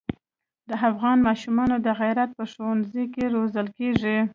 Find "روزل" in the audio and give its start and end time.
3.35-3.67